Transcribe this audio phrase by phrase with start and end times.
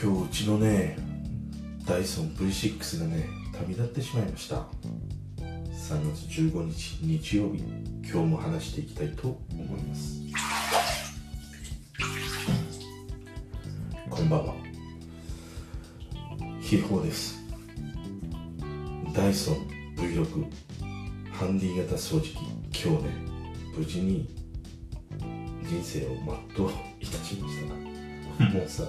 [0.00, 0.96] 今日うちのね
[1.84, 4.66] ダイソン V6 がね旅立ってしまいました。
[5.72, 7.64] 3月15日日曜日
[8.08, 10.20] 今日も話していきたいと思います。
[14.08, 14.54] こんばんは。
[16.60, 17.40] 秘宝です。
[19.12, 19.54] ダイソン
[19.96, 20.44] V6
[21.32, 22.34] ハンディ型掃除機
[22.84, 23.10] 今日ね
[23.76, 24.28] 無事に
[25.64, 26.10] 人生を
[26.56, 26.70] 全う
[27.00, 27.66] いたしまし
[28.38, 28.84] た もうさ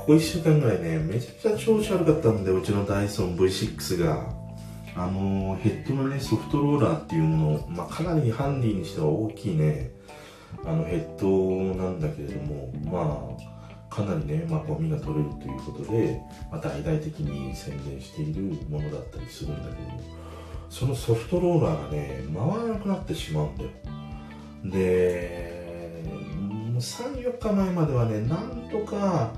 [0.00, 4.40] ここ1週間ぐらいねめちゃくちゃ調子悪かったんでうちのダイソン V6 が。
[4.96, 9.92] あのヘッドのねソフトローラーっていうもの、まあ、かなりハンディにしては大きいね
[10.64, 19.76] あのヘッドなんだけれどもまあかなりね、まあ、ゴミが取れるということで、まあ、大々的に宣伝しているものだったりするんだけど
[20.68, 23.70] そのソフトローラーがね回らなくなってしまうんだよ。
[24.64, 26.04] で
[26.78, 29.32] 34日前まではねなんとか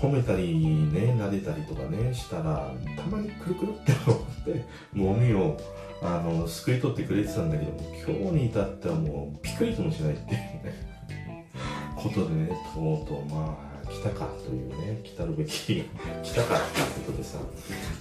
[0.00, 4.64] 褒めたりね撫でたりとかねしたらたまにくるくるって思って
[4.96, 5.56] ゴミを
[6.00, 7.72] あのすくい取ってくれてたんだけど
[8.06, 10.88] 今日に至ってはもうピクリともしないっていうね
[11.96, 15.84] ことでねとうとうまあ来たかというね来たるべき
[16.22, 17.38] 来たかっていうことでさ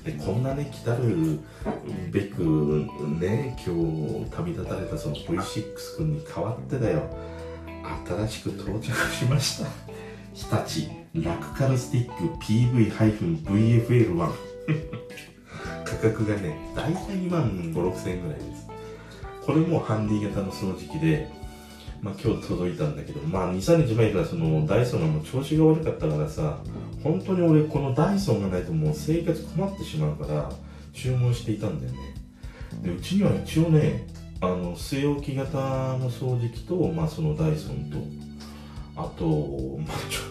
[0.03, 1.39] でこんなね来たる
[2.11, 2.85] べく
[3.19, 3.75] ね今
[4.25, 7.01] 日旅立たれたその V6 君に代わってだよ。
[8.05, 9.69] 新しく到着しました。
[10.37, 14.17] 日立ラクカルスティック PV-VFL1
[15.83, 18.67] 価格がね大体2万5 6千円ぐらいです
[19.43, 21.27] これもハンディ型の掃除機で
[21.99, 26.59] まあ、今日届いたんだけど、まあ、2、3日前からそのダイソンがもう調子が悪かったからさ、
[27.03, 30.51] 本当に俺このダイソンがないともう生活困ってしまうから
[30.93, 31.97] 注文していたんだよね。
[32.83, 34.05] で、うちには一応ね、
[34.41, 37.97] あの、据え置き型の掃除機と、まあそのダイソンと、
[38.95, 40.26] あと、まあちょっと、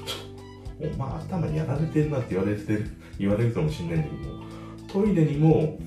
[0.80, 4.08] お前頭やられてんなって言われてる、言われるかもしれないんだ
[4.88, 5.78] けど、トイレにも、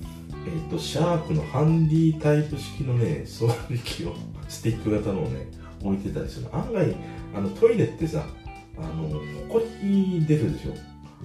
[0.46, 4.14] えっ、と、シャープのハンディタイプ式のね、掃除機を、
[4.48, 5.48] スティック型のをね、
[5.82, 6.94] 置いてたりする案外
[7.34, 8.24] あのトイレってさ
[8.76, 10.74] あのほこり出るでしょ。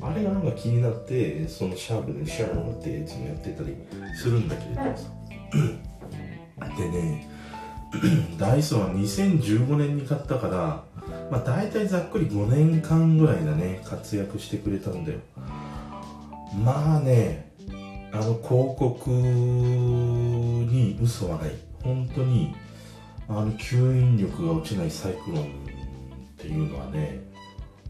[0.02, 3.76] あれがなんか気になってそのシャープでシャープっていつもやってたり
[4.14, 5.10] するんだけれどもさ。
[6.78, 7.30] でね
[8.38, 10.84] ダイソンは2015年に買ったから
[11.32, 15.20] まあ大体ざっくり5年間ぐらいだね活躍してくれたんだよ。
[16.64, 17.52] まあね
[18.12, 21.52] あの広告に嘘はない。
[21.84, 22.56] 本当に
[23.28, 25.46] あの吸引力が落ちないサイクロンっ
[26.38, 27.20] ていうのはね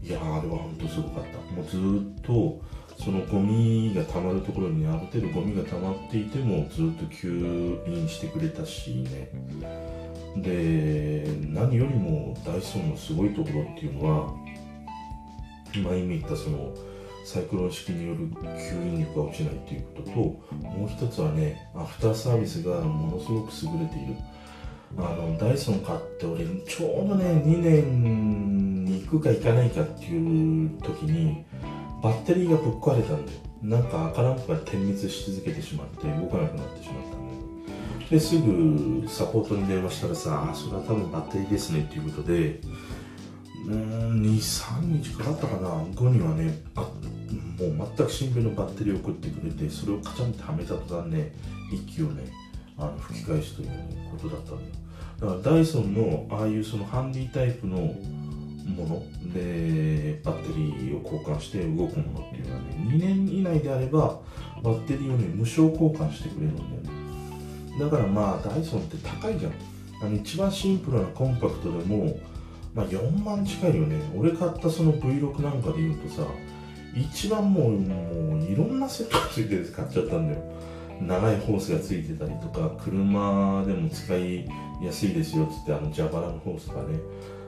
[0.02, 1.38] いやあれは本当すごかった。
[1.54, 2.60] もうずっと
[2.98, 9.30] そのゴミが溜まるところにある程度ゴミが溜まっていてもずっと吸引してくれたしね。
[10.42, 14.34] で何よりもダイソンのすごいところっていうのは
[15.74, 16.72] 今今言ったその
[17.24, 20.16] サイクロン式による吸引力が落ちないっていうことと
[20.68, 24.14] もう一つはねアフターサービスがものすごく優れている。
[24.98, 31.44] あのダイソン買って俺ちょうどね2年に行くか行かないかっていう時に
[32.02, 33.38] バッテリーがぶっ壊れたんだよ。
[33.62, 37.25] なんか赤ランプが点滅し続けてしまって動かなくなってしまった
[38.10, 42.60] ですぐサポートに電話したらさそれは多分バッテリーですねっていうことで
[43.66, 45.68] うん23日かかったかな。
[45.92, 51.32] 後にはねあもう全く新品のバッテリーを送ってくれてそれをカチャンってはめた途端ね
[51.72, 52.30] 息をね
[52.78, 53.68] あの吹き返すという
[54.12, 54.70] ことだったんだよ。
[55.18, 64.20] だからダイソンのああいうそのハンディタイプのものでバッテリーを交換して動くものっていうのはね2年以内であれば
[64.62, 67.05] バッテリーをね無償交換してくれるんだよね。
[67.78, 69.52] だからまあダイソンって高いじゃん。
[70.02, 72.18] あの一番シンプルなコンパクトでも、
[72.74, 73.96] まあ、4万近いよね。
[74.14, 76.22] 俺買ったその V6 なんかで言うとさ
[76.94, 80.42] 一番もうもういろんなセットがついてて買っちゃったんだよ。
[81.00, 84.48] 長いホースがついてたりとか車でも使い
[84.82, 86.98] やすいですよっつってあの蛇腹のホースとかね。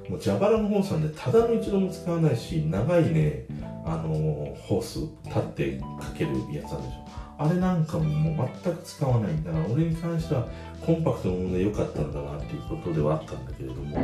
[0.09, 3.45] もう蛇腹のホースなんでただの一度も使わないし長いね
[3.85, 7.08] あのホース立ってかけるやつあるでしょ。
[7.39, 10.49] あれなんかももう全く使わないんだから俺に関しては
[10.85, 13.97] コンパクトのもので良かったんだなっていうことではあったんだけれども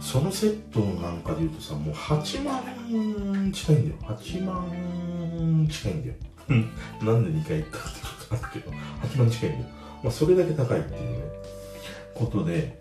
[0.00, 3.96] そのセットなんかで言うとさもう8万近いんだよ。
[4.02, 6.14] 8万近いんだよ。
[7.02, 9.64] なんで2回行ったってことなんだけど8万近いんだよ、
[10.02, 11.24] まあ、それだけ高いっていうね
[12.14, 12.78] ことで。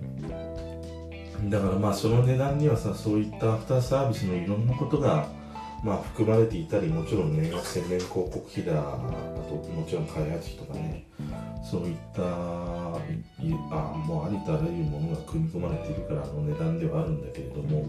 [1.49, 5.27] だからまあその値段にはさそういったアフターサービスのいろんなことが
[5.85, 8.97] まあ含まれていたりもちろんね宣伝広告費だあ
[9.47, 11.05] ともちろん開発費とかね
[11.63, 17.85] そういったあもうありとあらゆるものが組み込まれているからあの値段ではあるんだけれども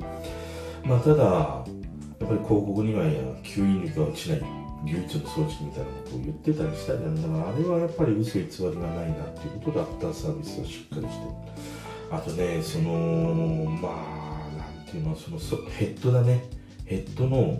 [0.85, 3.05] まあただやっぱり広告には
[3.43, 4.43] 吸引力が落ちない
[4.85, 11.77] 唯一の装置みたいなことを言ってたりしたりなんだからあれはやっぱり嘘偽りがないなっていうことでアフターサービスはしっかりして。
[12.11, 15.39] あとねそのまあなんていうのその
[15.71, 16.45] ヘッドだね
[16.87, 17.59] ヘッドの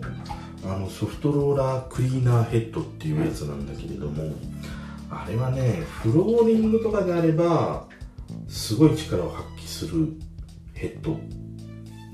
[0.63, 4.33] あのソフトローラークリーナーヘッドっていうやつなんだけれども
[5.09, 7.85] あれはねフローリングとかであれば
[8.47, 10.13] すごい力を発揮する
[10.73, 11.17] ヘッド。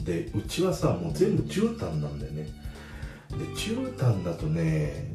[0.04, 2.48] でうちはさもう全部絨毯なんだよね。
[3.30, 5.12] で絨毯だとね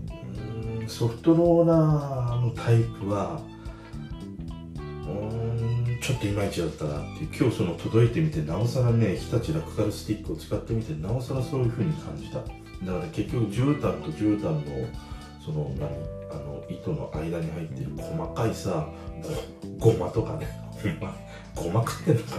[0.86, 3.40] ソフトローラーのタイプは
[5.06, 5.67] うん
[6.08, 12.38] ちょっといまいちだったなって今日その届いてみてなおさらね日立ラクカルスティックを使ってみてなおさらそういう風に感じた。
[12.38, 12.48] だか
[12.86, 14.88] ら結局絨毯と絨毯の
[15.44, 15.90] その何
[16.30, 18.88] あの糸の間に入ってる細かいさ
[19.78, 20.48] ごごまとかね
[21.54, 22.38] ごま食ってんのかっ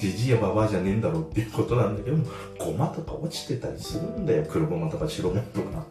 [0.00, 2.24] じじいやばばあじゃねえんだろうっていうことなんだけども
[2.58, 4.46] ごまとか落ちてたりするんだよ。
[4.48, 5.84] 黒ごまとか白ごまとか。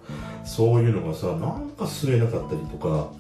[0.46, 3.12] そういうのがさなんか吸えなかったりとか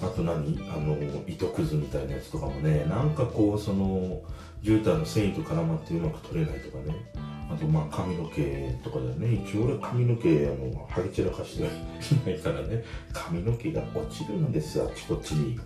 [0.00, 0.58] あと何？
[0.74, 0.96] あの
[1.26, 2.84] 糸くずみたいなやつとかもね。
[2.86, 4.20] なんかこうその
[4.62, 6.94] 絨毯の繊維と絡まってうまく取れないとかね。
[7.50, 8.42] あとまあ髪の毛
[8.82, 9.34] とかだよね。
[9.46, 11.64] 一応俺髪の毛あのハゲ散らかして
[12.30, 12.82] ないからね。
[13.12, 15.58] 髪の毛が落ちるんですあっちこっちに。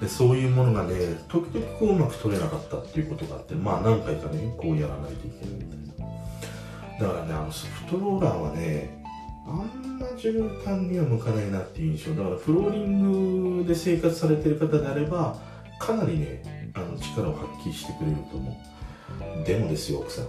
[0.00, 0.94] でそういうものがね
[1.28, 7.08] 時々こううまく取れなかったっていうことがあってまあ何回かねこうやらないといけないみたいな。
[7.08, 9.04] だからねあのソフトローラーはね
[9.46, 15.36] あんま絨毯には向かないなっていう印象だからフローリングで生活されてる方であれば
[15.78, 19.44] かなりねあの力を発揮してくれると思う。
[19.44, 20.26] でもですよ奥さん。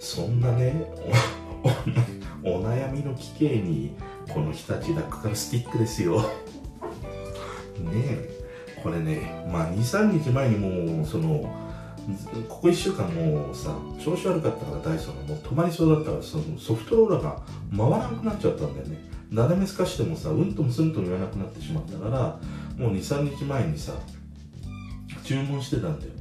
[0.00, 0.74] そんなね
[2.44, 3.96] お悩みの奇形に
[4.32, 6.20] この日立ラックカルスティックですよ。
[6.20, 6.26] ね
[7.94, 8.38] え。
[8.82, 11.67] これねまあ23日前にもうその
[12.48, 17.42] ここ1週間もうさ調子悪かったからダイソンがもう止まりそうだったからそのソフトローラーが
[17.76, 18.98] 回らなくなっちゃったんだよね。
[19.30, 22.40] なだめすかしてもさうんともすんとも言わなくなってしまったから
[22.78, 23.92] もう23日前にさ
[25.22, 26.12] 注文してたんだよ。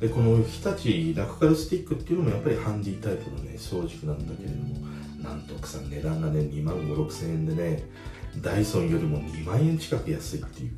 [0.00, 4.74] でこの日立ラクカルスティックっていうのもやっぱりハンディタイプのね掃除機なんだけれども
[5.22, 7.84] なんとかさ値段がね2万5 6千円でね
[8.40, 10.72] ダイソンよりも2万円近く安いっていう。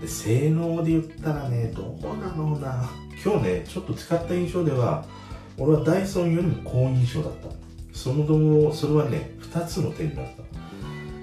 [0.00, 2.90] で性能で言ったらねどうなのな。
[3.24, 5.04] 今日ねちょっと使った印象では
[5.58, 7.48] 俺はダイソンよりも好印象だった。
[7.92, 10.42] その後それはね2つの点だった。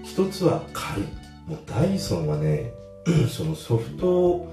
[0.08, 1.06] 1つは軽い。
[1.48, 2.72] もうダイソンはね
[3.28, 4.48] そのソフト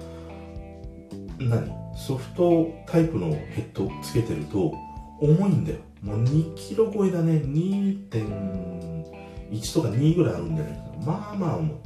[1.38, 1.70] 何？
[1.96, 4.72] ソフトタイプのヘッドつけてると
[5.20, 5.78] 重いんだよ。
[6.02, 7.42] もう2キロ超えだね。
[7.44, 11.80] 2.1とか2ぐらいあるんじゃないかまあまあ重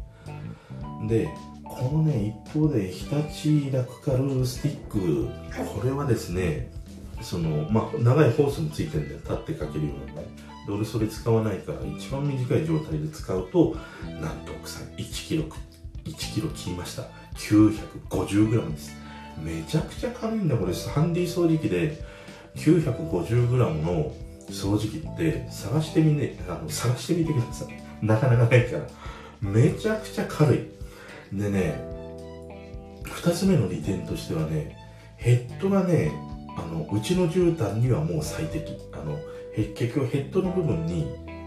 [1.05, 1.29] いで
[1.64, 3.06] このね一方で日
[3.50, 5.29] 立ラクカルスティック
[5.81, 6.70] これはですね
[7.20, 9.20] そのまあ長いホースもついてるんだよ。
[9.20, 10.29] 立ってかけるようなね。
[10.67, 13.76] で俺それ使わないから一番短い状態で使うと
[14.20, 15.44] なんと奥さん1キロ
[16.05, 17.05] 1キロ切りました。
[17.37, 19.03] 950g です。
[19.43, 22.03] めちゃくちゃ軽いんだこれハンディ掃除機で
[22.56, 24.12] 950g の
[24.50, 28.87] 掃除機って探してみねあの探してみてくださいなかなかないから。
[29.41, 30.69] めちゃくちゃ軽い。
[31.33, 31.81] でね
[33.05, 34.77] 2つ目の利点としてはね
[35.17, 36.13] ヘッドがね
[36.57, 38.77] あのうちの絨毯にはもう最適。
[38.93, 39.19] あの
[39.55, 41.06] 結局ヘッドの部分に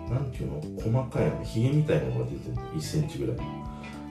[0.09, 0.81] 何ていうの？
[0.81, 2.55] 細かいひげみたいなのが出てる。
[2.75, 3.37] 1センチぐらい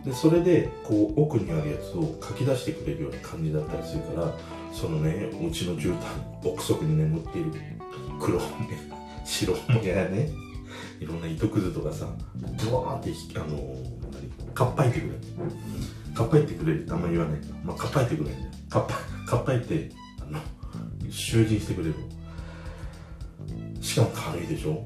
[0.04, 4.34] でそれでこう奥にあるやつをかき出してくれるような感じだったりするから
[4.70, 7.52] そのねうちの絨毯奥底に眠っている
[8.20, 8.44] 黒ね
[9.24, 10.28] 白もやね
[11.04, 12.06] いろんな糸くずとかさ
[12.36, 13.76] ブワーってあの
[14.54, 15.12] かっぱいてくれ。
[16.14, 16.74] かっぱいてくれ。
[16.74, 17.40] ってあんま言わない。
[17.62, 18.30] まあかっぱいてくれ。
[18.70, 18.94] かっぱ
[19.30, 20.40] かっぱいてあの
[21.10, 21.94] 囚人してくれる。
[23.80, 24.82] しかも軽いでしょ？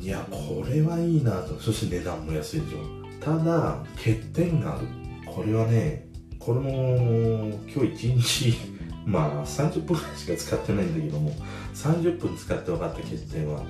[0.00, 1.58] いやこれはいいなと。
[1.58, 2.78] そして値段も安いでしょ？
[3.20, 4.86] ただ欠点がある。
[5.24, 6.06] これはね
[6.38, 8.54] これも今日一日
[9.06, 11.32] まあ30分ぐらいしか使ってないんだけども
[11.74, 13.62] 30分使って分かった欠点は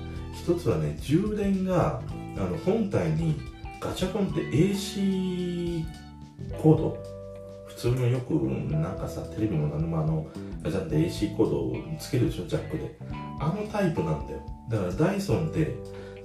[0.43, 2.01] 一つはね充電が
[2.35, 3.39] あの本体に
[3.79, 5.85] ガチャコンって AC
[6.61, 6.97] コード
[7.65, 10.27] 普通のよくなんかさテレビの何もあの
[10.61, 12.97] ガチャンって AC コードをつけるでしょジャックで。
[13.39, 14.39] あのタイプなんだよ。
[14.69, 15.75] だからダイソンって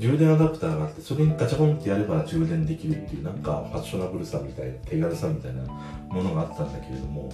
[0.01, 5.63] 充電アダプターがあってそれにガチャコンってやれば充電できるっていうなんかファッショナブルさみたいな手軽さみたいな
[6.09, 7.33] ものがあったんだけれども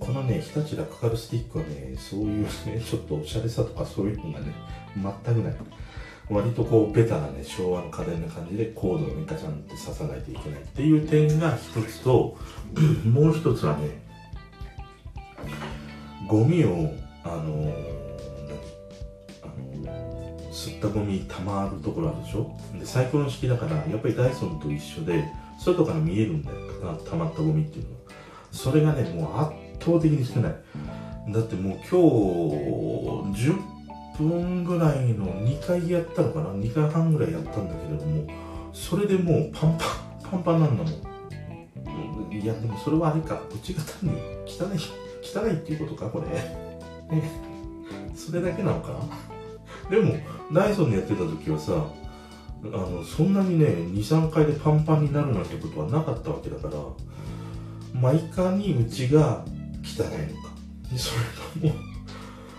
[0.00, 2.48] このね日立ラクカルスティックはねそういうね
[2.84, 4.52] ちょっとおしゃれさとかそういうのがね
[4.96, 5.54] 全くない。
[6.30, 12.36] 割とこうベタなね昭和の家電な感じでコードをねガチャンって刺さないといけないっていう点が一つと
[13.04, 14.02] もう一つはね
[16.26, 16.90] ゴミを
[17.22, 17.72] あの、
[19.42, 22.50] あの、吸ったゴミ溜まるところあるでしょ？
[22.78, 25.24] でサイクロ式だからやっぱりダイソンと一緒で
[25.58, 26.56] 外から見えるんだよ
[27.10, 27.96] 溜まったゴミっていうのは。
[28.52, 29.52] それがねもう圧
[29.84, 30.54] 倒的に少ない。
[31.32, 33.73] だってもう今日10
[34.18, 38.26] 分ぐらいの2回やったのかな？2回半ぐらいやったんだけれども
[38.72, 41.14] それでもうパンパンパンパンなんだもん。
[42.32, 43.40] いやでもそれはあれか。
[43.54, 44.16] うちが単に
[44.46, 44.78] 汚い
[45.22, 46.10] 汚いっていうことか？
[46.10, 46.26] これ。
[47.16, 47.30] ね。
[48.14, 48.92] それだけなのか？
[48.92, 49.00] な
[49.90, 50.16] でも
[50.52, 51.86] ダイソンでやってた時はさ
[52.64, 56.74] あのそんなにね23回でパンパンになるなんてことはなかったわけだから
[57.92, 59.44] まあいかにうちが
[59.82, 60.54] 汚いのか。
[60.96, 61.12] そ
[61.64, 61.80] れがも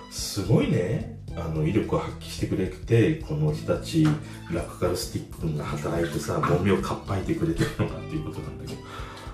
[0.09, 1.14] うすごいね。
[1.37, 4.09] あの威力を発揮してくれてこの日立
[4.51, 8.81] ラクカルスティック君が働いてさゴミをかっぱいてくれてるのかっていうことなんだけど、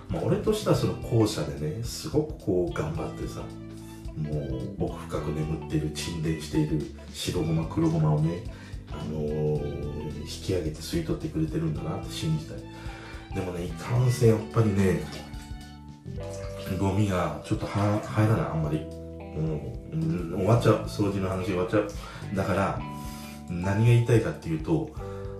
[0.09, 3.41] まあ、俺としてはその後者でねすごくこう頑張ってさ
[4.17, 6.81] もう奥深く眠っている沈殿している
[7.13, 8.43] 白ごま黒ごまをね、
[8.91, 12.57] あのー、引き上げて吸い取ってくれてるんだなって信じたい。
[13.33, 15.01] でもねいかんせんやっぱりね
[16.79, 18.85] ゴミがちょっと入らないあんまり、
[19.35, 20.83] うん、終わっちゃう。
[20.85, 21.87] 掃除の話終わっちゃう。
[22.35, 22.79] だから
[23.49, 24.91] 何が言いたいかっていうと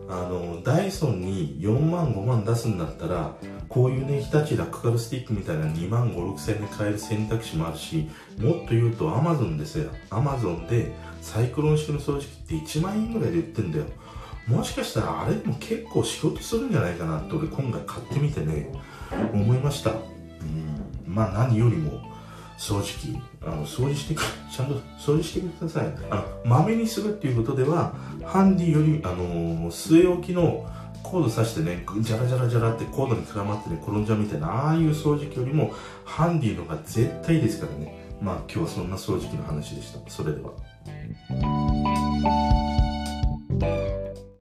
[0.10, 3.34] あのダイソンに4万5万出すんだったら
[3.70, 9.90] こういうね日立ラックカルスティックみたいな2万5 6千円で買える選択肢もあるしもっと言うとアマゾンですよ。
[10.10, 13.86] アマゾンでサイクロン式の掃除機って1万円ぐらいで売ってんだよ。
[14.48, 18.70] もしかしたらあれでも結構仕事するんじゃないかなって俺今回買ってみてね
[19.34, 19.92] 思いました。
[19.92, 20.02] うん。
[21.06, 22.11] まあ何よりも
[22.62, 23.20] 掃除機。
[23.42, 24.22] あの掃除してく
[24.56, 25.94] ちゃんと掃除してください。
[26.12, 26.16] あ。
[26.16, 30.68] のまめにするっていうことではハンディよりあの据え置きの
[31.02, 35.74] コードさしてねジャラジャラジャラってコードに絡まってね転んじゃうみたいなああいう掃除機よりも
[36.06, 38.00] ハンディのが絶対いいですからね。
[38.22, 40.00] まあ今日はそんな掃除機の話でした。
[40.08, 40.52] それでは